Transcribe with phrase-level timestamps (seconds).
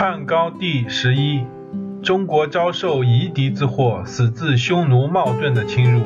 [0.00, 1.44] 汉高帝十一，
[2.04, 6.02] 中国遭受夷狄之祸，始自匈奴冒顿的侵入。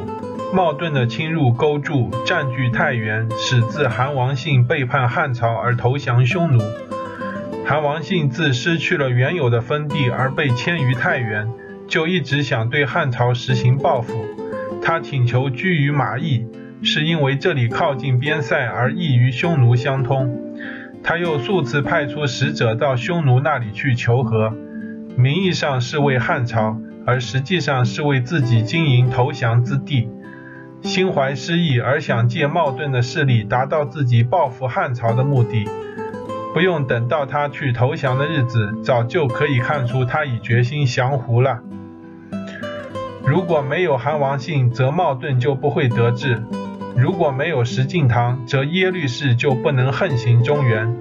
[0.54, 6.62] 冒顿的侵入勾住占据太原，始自韩王信背叛汉朝而投降匈奴。
[7.66, 11.46] 韩王信自失去了原有的封地而被迁于太原，
[11.86, 14.24] 就一直想对汉朝实行报复。
[14.80, 16.46] 他请求居于马邑，
[16.82, 20.38] 是因为这里靠近边塞而易于匈奴相通。
[21.02, 24.52] 他又数次派出使者到匈奴那里去求和，
[25.16, 30.08] 名义上是为汉朝，而实际上是为自己经营投降之地。
[30.82, 35.64] 心怀失意而想借冒顿的势力达到自己报复汉朝的目的。
[36.52, 41.60] 不用等到他去投降的日子，早就可以看出他已决心降胡了。
[43.24, 46.42] 如果没有韩王信，则冒顿就不会得志。
[46.96, 50.94] 如果没有石敬瑭，则耶律氏就不能横行中原。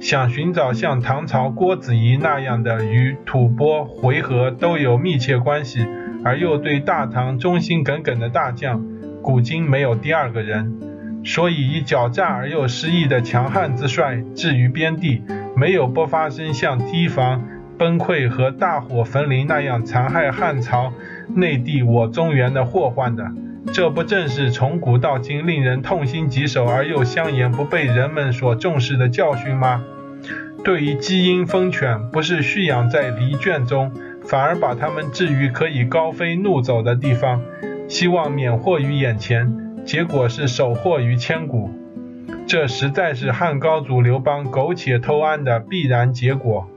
[0.00, 5.86] 想寻找像唐朝郭子仪那样的与吐蕃、回纥都有密切关系，
[6.24, 8.84] 而又对大唐忠心耿耿的大将，
[9.22, 10.80] 古今没有第二个人。
[11.24, 15.22] 所以以狡诈而又失意的强悍之帅置于边地，
[15.54, 17.44] 没有不发生像堤防
[17.78, 20.92] 崩溃和大火焚林那样残害汉朝
[21.32, 23.24] 内地我中原的祸患的。
[23.70, 29.84] 这不正是从古到今令人痛心疾首而又香言不被人们所重视的教训吗？
[30.64, 33.92] 对于基因疯犬，不是蓄养在离圈中，
[34.24, 37.42] 反而把它们置于可以高飞怒走的地方，
[37.88, 39.52] 希望免祸于眼前，
[39.84, 41.70] 结果是手祸于千古。
[42.46, 46.68] 这实在是汉高祖刘邦苟且偷安的必然结果。